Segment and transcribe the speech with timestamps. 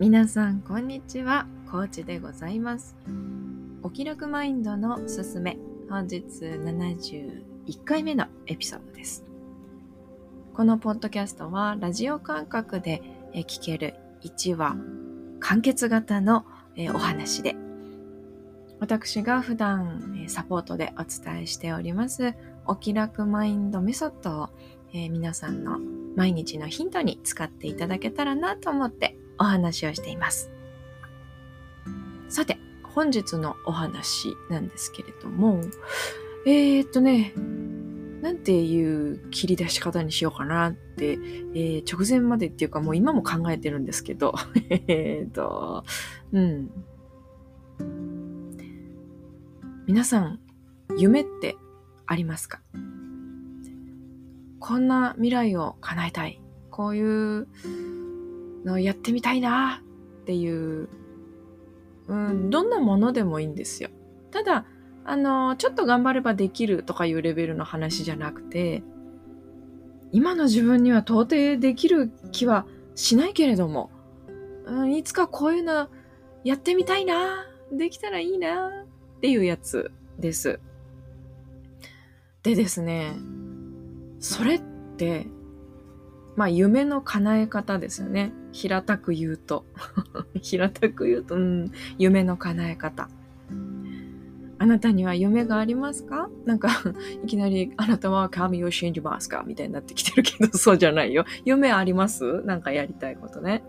[0.00, 1.48] 皆さんこんにちは。
[1.68, 2.94] コーチでございます。
[3.82, 5.58] お気楽マインドのすすめ。
[5.90, 9.24] 本日71回目のエピソードです。
[10.54, 13.02] このポッドキャストはラジオ感覚で
[13.34, 14.76] 聞ける1話
[15.40, 16.46] 完結型の
[16.94, 17.56] お話で。
[18.78, 24.50] 私が普段サポートでお伝えしておりますお気楽マインドメソッドを
[24.92, 25.80] 皆さんの
[26.14, 30.50] 毎日のヒントに使っていただけたらなと思ってお話をしています。
[32.28, 35.60] さて、本日のお話なんですけれども、
[36.46, 37.32] えー、っとね、
[38.22, 44.34] なんていう切り出し方にしようかなって、えー、直前までっていうかもう今も考えてるんですけど、
[44.88, 45.84] えっと、
[46.32, 46.70] うん。
[49.86, 50.40] 皆さん、
[50.98, 51.56] 夢って
[52.06, 52.60] ありますか？
[54.58, 56.42] こんな未来を叶えたい。
[56.70, 57.48] こういう
[58.68, 59.82] のやってみたいな
[60.22, 60.88] っていう、
[62.06, 63.90] うん、どんなものでもいいんですよ。
[64.30, 64.66] ただ、
[65.04, 68.82] あの、ちょっと頑張ればできるとかいうレベルの話じゃなくて、
[70.12, 73.90] 今の自分には到底できる気はしないけれども、
[74.66, 75.88] うん、いつかこういうの
[76.44, 78.84] やってみたいな、できたらいいな
[79.16, 80.60] っていうやつです。
[82.42, 83.14] でですね、
[84.20, 84.62] それっ
[84.96, 85.26] て
[86.38, 88.32] まあ夢の叶え方ですよね。
[88.52, 89.66] 平たく言うと。
[90.40, 93.08] 平たく言うと、うん、夢の叶え方。
[94.60, 96.30] あなたには夢がありますか？
[96.44, 96.68] なんか、
[97.24, 99.42] いきなり、あなたは神を信じますか？
[99.46, 101.24] みたいになってきてるけど、 そうじゃないよ。
[101.44, 102.42] 夢あります？
[102.44, 103.64] なんかやりたいことね。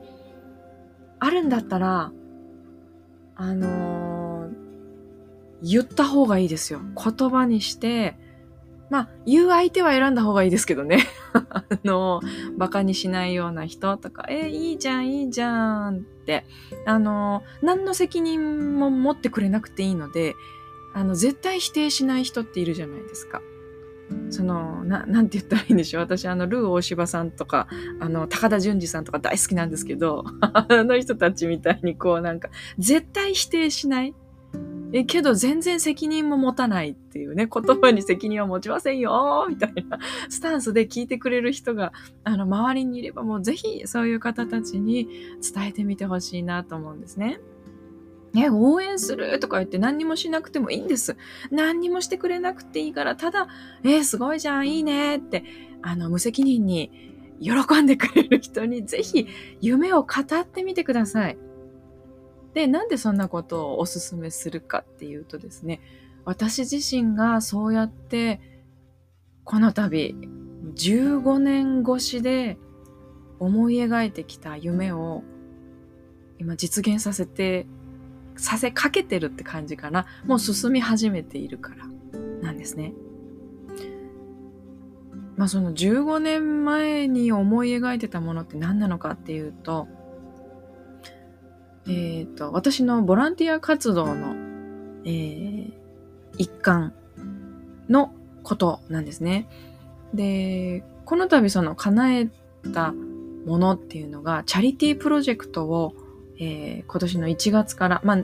[1.18, 2.12] あるんだったら、
[3.36, 4.54] あのー、
[5.64, 6.82] 言った方がいいですよ。
[6.96, 8.16] 言葉にして、
[8.90, 11.06] まあ、言う相手は選んだ方がいいですけどね。
[11.34, 12.22] あの、
[12.56, 16.46] 馬鹿にしないような人とか、えー、いいじゃん、いいじゃんって、
[16.86, 20.36] あの、何の責任も持ってくれなくていいので、
[20.94, 23.42] あの、絶対否定しない人っているじゃないですか。
[24.32, 26.04] その、な、なんて言ったらいいんでしょう。
[26.04, 27.68] 私、あの、ルー大柴さんとか、
[28.00, 34.16] あの、高田純次さんとか大好きなんですけど、 あの人たちみたいにこうなんか、絶対否定しない。
[34.92, 45.08] え、けど全然責任も持たないっていうね、言葉に責任は持ちませんよみたいなスタンスで聞いてくれる人が、あの、周りにいればもうぜひそういう方たちに
[45.54, 47.40] 伝えてみてほしいなと思うんですね。
[48.34, 51.18] ね、応援するとか言って何にもしなくてもいいんです。
[51.52, 53.48] 何にもしてくれなくていいから、ただ、
[53.84, 55.44] え、すごいじゃん、いいねって、
[55.82, 56.92] あの、無責任に
[57.40, 59.28] 喜んでくれる人にぜひ
[59.62, 60.08] 夢を語
[60.40, 61.38] ってみてください。
[62.54, 65.82] で、なんでそんなことをお勧めするかっていうとですね、
[66.26, 68.40] 私自身がそうやって、
[69.44, 70.16] この度、
[70.76, 72.58] 15年越しで
[73.40, 75.24] 思い描いてきた夢を
[76.38, 77.68] 今実現させて、
[78.36, 80.06] させかけてるって感じかな。
[80.26, 81.88] もう進み始めているから
[82.42, 82.94] なんですね。
[85.36, 89.88] まあその15年前に思い描いてたものって何なのかっていうと、
[91.90, 94.36] え、ー、と、私のボランティア活動の、
[95.06, 95.74] えー、
[96.38, 96.94] 一環
[97.90, 98.14] の
[98.44, 99.48] ことなんですね。
[100.14, 102.28] で、この度その叶え
[102.74, 102.94] た
[103.46, 105.96] ものっていうのが、チャリティープロジェクトを、
[106.40, 108.24] えー、今年の1月から、まあ、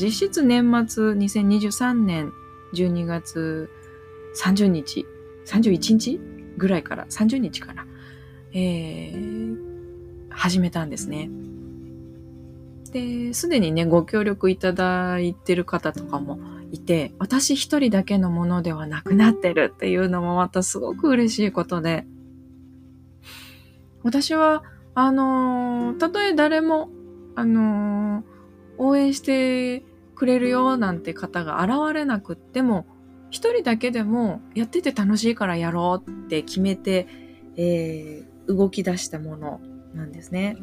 [0.00, 2.32] 実質年末2023年
[2.74, 3.70] 12月
[4.42, 5.06] 30日、
[5.46, 6.20] 31日
[6.56, 7.86] ぐらいから、30日から、
[8.52, 9.56] えー、
[10.30, 11.30] 始めたんですね。
[12.90, 16.38] で、すでにね、ご協力いただいてる方とかも
[16.72, 22.06] いて、私一人だけのものではなくなってるっていうのもまたすごく嬉しいことで、
[24.02, 24.62] 私は、
[24.94, 26.88] あのー、たとえ誰も、
[27.34, 28.24] あのー、
[28.78, 29.84] 応援して
[30.14, 32.86] くれるよなんて方が現れなくっても、
[33.30, 37.06] 一人だけでもやってて楽しいからやろうって決めて、
[37.56, 39.60] えー、動き出したもの
[39.94, 40.56] なんですね。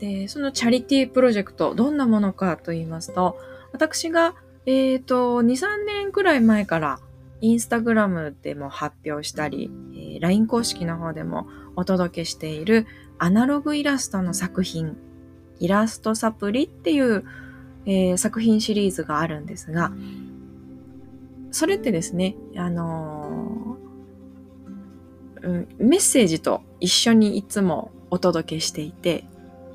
[0.00, 3.38] で、そのチャリティープロジェクト、どんなものかと言いますと、
[3.72, 4.34] 私が、
[4.66, 7.00] えっ、ー、と、2、3年くらい前から、
[7.42, 12.86] インスタグラムでも発表したり、えー、LINE 公式の方でもお届けしている
[13.18, 14.96] アナログイラストの作品、
[15.58, 17.24] イラストサプリっていう、
[17.86, 19.92] えー、作品シリーズがあるんですが、
[21.50, 29.24] それってですね、あのー、うん、メッセージと一緒にいつもお届けしていて、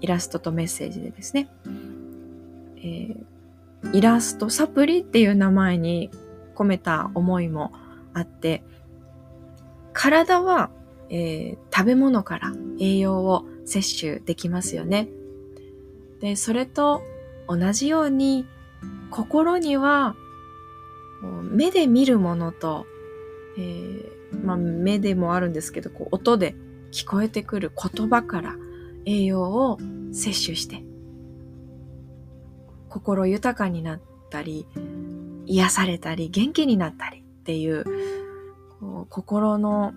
[0.06, 1.50] イラストとメッセージでですね、
[2.78, 3.18] えー、
[3.92, 6.12] イラストサプリっていう名前に
[6.54, 7.74] 込めた思いも
[8.14, 8.64] あって、
[9.94, 10.70] 体は、
[11.10, 15.08] えー、食べ物から栄養を摂取できますよね。
[16.22, 17.02] で、それと
[17.48, 18.46] 同じように、
[19.10, 20.16] 心には、
[21.50, 22.86] 目で見るものと、
[23.58, 26.54] えー、まあ、目でもあるんですけど、こう音で
[26.92, 28.56] 聞こえてくる言葉から
[29.06, 29.80] 栄養を
[30.16, 30.84] 摂取して、
[32.90, 34.66] 心豊かになったり、
[35.46, 37.84] 癒されたり、元気になったりっていう、
[38.80, 39.94] こう心の、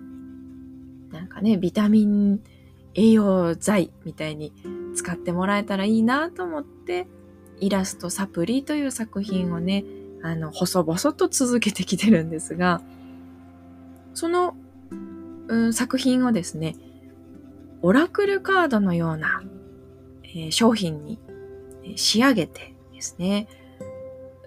[1.11, 2.41] なんかね、ビタミン
[2.93, 4.53] 栄養剤みたいに
[4.95, 7.07] 使ってもらえたらいいなと思って、
[7.59, 9.85] イラストサプリという作品をね、
[10.21, 12.81] あの、細々と続けてきてるんですが、
[14.13, 14.55] その、
[15.47, 16.75] うん、作品をですね、
[17.81, 19.41] オラクルカードのような、
[20.35, 21.19] え、商品に
[21.95, 23.47] 仕上げてですね、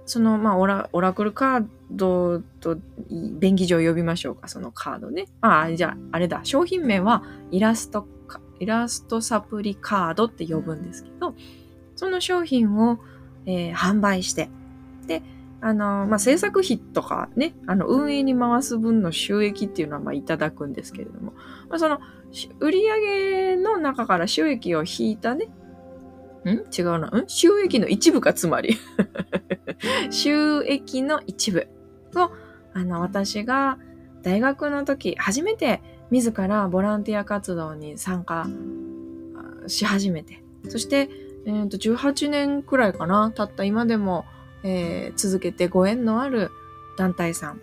[0.06, 2.76] その、まあオラ、オラクルカードと
[3.10, 5.26] 便宜上呼びましょうか、そのカードね。
[5.40, 11.34] ああ、じゃあ、あれだ、商品名はイラストか、イラストサプリカードって呼ぶんですけど、
[11.96, 12.98] その商品を、
[13.46, 14.50] えー、販売して、
[15.06, 15.22] で、
[15.60, 21.32] あの、まあ、制作費とかね、あの、運営に回す分の収益っていうのは、まあ、いただくんですけれども、
[21.68, 22.00] まあ、その、
[22.58, 25.48] 売上の中から収益を引いたね、
[26.50, 26.64] ん？
[26.76, 27.08] 違うな。
[27.08, 27.24] ん？
[27.28, 28.76] 収益の一部か、つまり。
[30.10, 31.68] 収益の一部。
[32.14, 32.30] を、
[32.74, 33.78] あの、私が
[34.22, 38.46] 大学の時、初めて自らボランティア活動に参加
[39.66, 41.08] し始めて、そして、
[41.44, 43.64] えー、と18年くらいかな、経った。
[43.64, 44.24] 今でも、
[44.62, 46.50] えー、続けてご縁のある
[46.96, 47.60] 団体さん、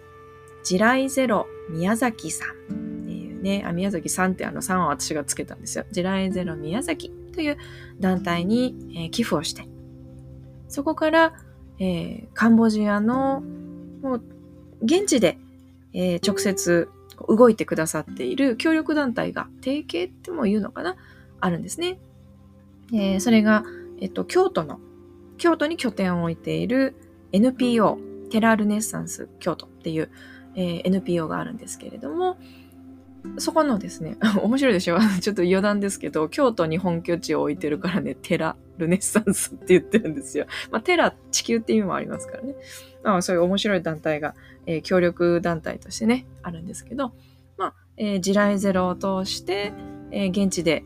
[0.63, 5.85] 地雷ゼロ宮崎さんっていうね、あ宮崎さんってあの3は私がつけたんですよ。
[5.91, 7.57] 地雷ゼロ宮崎という
[7.99, 9.67] 団体に、え、寄付をして、
[10.67, 11.33] そこから、
[11.79, 13.41] えー、カンボジアの
[14.01, 14.23] もう
[14.83, 15.37] 現地で、
[15.93, 16.89] えー、直接
[17.27, 20.95] 動いてくださっている協力団体が提携っても言うのかな？
[21.41, 21.99] あるんですね。
[22.93, 23.63] えー、それが、
[23.99, 24.79] えっと、京都の、
[25.37, 26.95] 京都に拠点を置いている
[27.31, 27.99] NPO、
[28.29, 30.09] テラルネッサンス京都っていう、
[30.55, 32.37] えー、NPO があるんですけれども、
[33.37, 34.97] そこのですね、 面白いでしょ？
[35.21, 40.45] ちょっと余談ですけど、京都に本拠地を置いてるからね、テラルネッサンスって言ってるんですよ。
[40.71, 42.55] まあ、テラ、地球って意味もありますからね。
[43.03, 44.35] まあ、そういう面白い団体が、
[44.65, 47.13] えー、協力団体としてね、あるんですけど、
[47.57, 49.73] まあ、えー、地雷ゼロを通して、
[50.11, 50.83] えー、現地で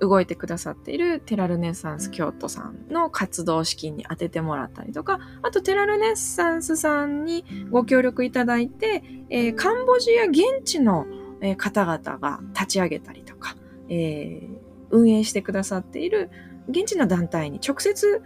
[0.00, 11.06] 動いてくださっているテラルネッサンス京都さんの活動資金に当ててもらったりとか、あとテラルネッサンスさんにご協力いただいて、えー、カンボジア現地の
[11.40, 13.56] え方々が立ち上げたりとか、
[13.88, 14.48] えー、
[14.90, 16.30] 運営してくださっている
[16.68, 18.22] 現地の団体に直接、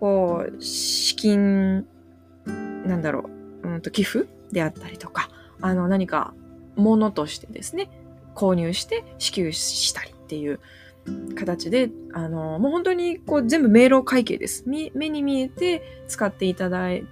[0.00, 1.86] こう、資金、
[2.44, 3.30] なんだろ
[3.62, 5.28] う、うんと寄付であったりとか、
[5.60, 6.34] あの、何か
[6.76, 7.90] ものとしてですね、
[8.34, 10.60] 購入して支給したりっていう
[11.34, 14.64] 形で、あの、もう本当にこう全部迷路会計です。
[14.66, 17.04] 目に見えて使っていただい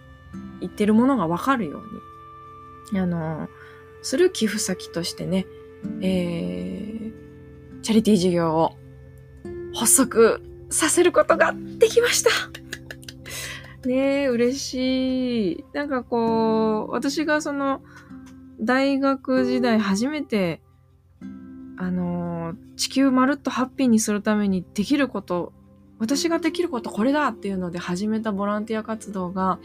[0.76, 1.82] てるものがわかるよ
[2.90, 3.48] うに、あの、
[4.02, 5.46] する寄付先としてね、
[6.00, 8.76] えー、チャリティー事業を
[9.74, 12.30] 発足させることができました。
[13.86, 15.64] ねえ、嬉しい。
[15.72, 17.82] なんかこう、私がその、
[18.60, 20.60] 大学時代初めて、
[21.76, 25.52] あの、地球まるっとハッピーにするためにできること、
[25.98, 29.58] 私ができることこれだっていうので始めたボランティア活動が、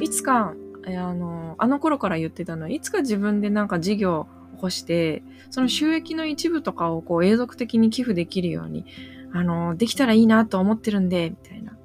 [0.00, 0.54] いつか
[0.86, 4.24] あの、あの頃から言ってたのは、いつか自分でなんか事業を
[4.56, 8.84] 起こして、その収益の一部とかをこう永続的に寄付できるように、
[9.32, 11.76] あの、できたらいいなと思ってるんで、みたいな。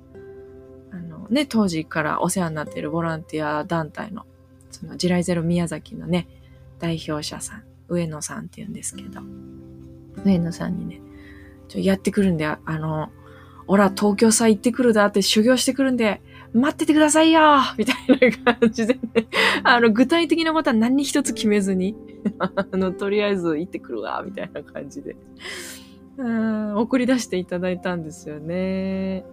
[0.92, 4.26] あのね、当時からお世話になっているボランティア団体の、
[4.72, 6.28] その、地雷ゼロ宮崎のね、
[6.80, 9.22] 代表者さん、上野さんって言うんですけど、
[10.24, 11.02] 上野さんにね、
[11.70, 13.10] ちょ、やってくるんで、あの、
[13.68, 16.22] おら、東京さ行ってくるだって修行してくるんで、
[16.54, 17.42] 待っててくださいよ
[17.78, 19.28] みたいな感じでね、
[19.64, 21.96] あの、具体的なことは何一つ決めずに、
[22.40, 25.16] あの、とりあえず行ってくるわ、みたいな感じで、
[26.18, 29.26] うん、送り出していただいたんですよね。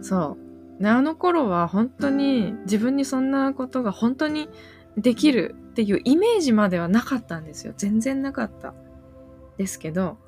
[0.00, 0.36] そ
[0.78, 0.82] う。
[0.82, 4.48] ね、あの頃は本当に自分にそんなことが本当に
[4.96, 7.74] できるっていうイメージまではなかったんですよ。
[7.76, 8.74] 全然なかった。
[9.56, 10.18] ですけど、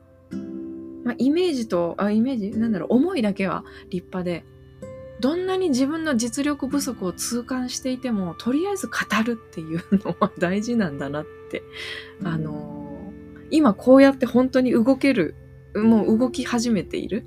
[1.04, 2.58] まあ、イメージと、あ、イメージ？
[2.58, 4.44] なんだろう、思いだけは立派で、
[5.25, 8.93] どんなに自分の実力不足を痛感していても、とりあえず語
[9.25, 11.62] るっていうのは大事なんだなって。
[12.23, 15.35] あのー、今こうやって本当に動ける、
[15.76, 17.25] もう動き始めている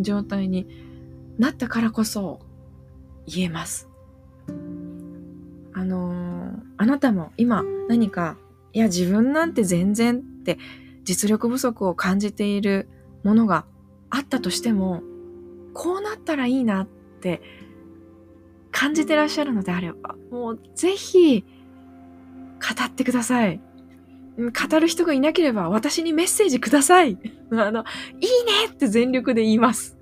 [0.00, 0.68] 状態に
[1.38, 2.40] なったからこそ
[3.26, 3.88] 言えます。
[5.72, 8.36] あのー、あなたも今何か、
[8.74, 10.58] いや自分なんて全然って
[11.04, 12.86] 実力不足を感じている
[13.24, 13.64] ものが
[14.10, 15.02] あったとしても、
[15.72, 16.86] こうなったらいいなっ
[17.18, 17.42] って
[18.70, 23.60] 感じてらっしゃるのであれば、もうぜひ語ってください。
[24.38, 27.18] 語る人がいなければ私にメッセージください。
[27.50, 27.84] あの、
[28.20, 28.28] いい
[28.66, 29.98] ねって全力で言います。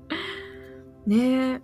[1.06, 1.60] ねえ。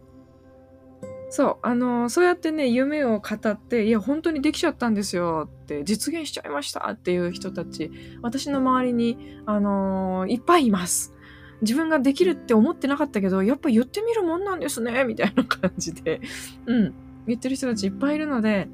[1.29, 11.15] そう、あの、そうやってね、夢を語って、いや、本当にできちゃったんですよって、実現しちゃいましたっていう人たち、私の周りに、あのいっぱいいます。
[11.63, 16.21] 自分ができるって思ってなかったけど、やっぱ言ってみるもんなんですね、みたいな感じで、
[16.67, 16.95] うん、
[17.27, 18.69] 言ってる人たちいっぱいいるので、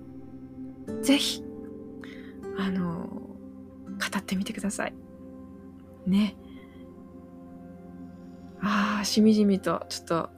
[1.02, 1.44] ぜひ、
[2.56, 4.94] あの語ってみてください。
[6.06, 6.36] ね。
[8.60, 10.30] ああ、しみじみと、ちょっと、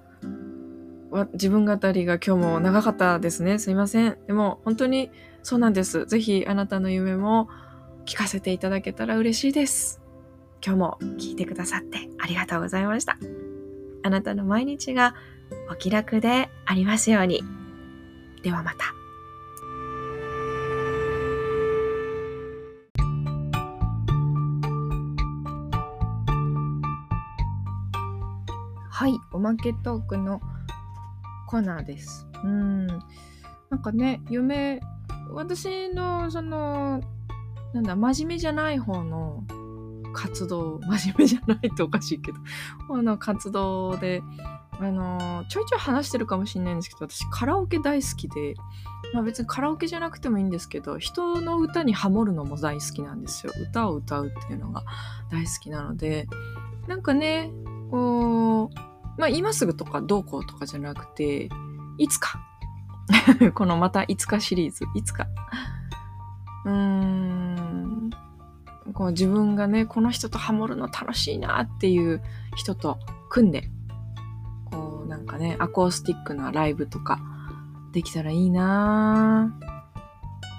[1.33, 3.59] 自分語りが今日も長かったですね。
[3.59, 4.19] すいません。
[4.27, 5.11] でも、本当に
[5.43, 6.05] そうなんです。
[6.07, 7.49] ぜひ、あなたの夢も
[8.07, 10.01] 聞かせていただけたら嬉しいです。
[10.65, 13.17] 今日も聞いてくださってありがとうございました。
[14.03, 15.15] あなたの毎日が
[15.71, 17.43] お気楽でありますように。
[18.43, 18.95] ではまた。
[28.91, 30.43] はい、おまけトークの
[31.47, 32.27] コーナーです。
[32.45, 32.87] うん。
[32.87, 32.97] な
[33.79, 34.81] んかね、夢、
[35.33, 37.01] 私のその、
[37.73, 39.45] なんだ、真面目じゃない方の
[40.13, 42.39] 活動、真面目じゃないっておかしいけど、
[42.95, 44.23] あの活動で、
[44.81, 48.55] あのちょいちょい話してるかもしれないんですけど、私カラオケ大好きで、
[49.13, 53.53] まあ別にカラオケじゃなくてもいいんですけど、人の歌にハモるのも大好きなんですよ。
[53.61, 54.85] 歌を歌うっていうのが
[55.31, 56.29] 大好きなので、
[56.87, 57.51] なんかね、
[57.91, 61.51] こう、まあ今すぐとかどうこうとかじゃなくて、
[61.99, 62.41] いつか。
[63.55, 65.27] このまたいつかシリーズ、いつか。
[66.65, 68.11] うーん。
[68.93, 72.23] こう自分がね、この人とハモるの楽しいなっていう
[72.57, 73.71] 人と組んで、
[74.71, 77.21] こうなんかね、アコースティックなライブとか
[77.93, 79.59] できたらいいな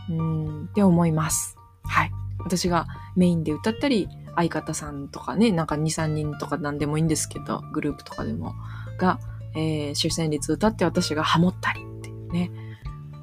[0.10, 1.58] うん、って思います。
[1.84, 2.12] はい。
[2.40, 8.56] 私がメインで歌ったり、相方さんとかね、なんか2、3人とかなんでもいいんですけど、グループとかでも、
[8.98, 9.20] が、
[9.56, 12.52] えー、主旋律歌って私がハモったりっていうね。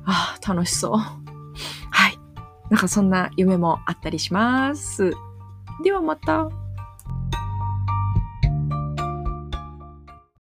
[0.04, 1.27] あ、楽しそう。
[2.70, 5.12] なんかそんな夢もあったりします。
[5.82, 6.48] ではまた。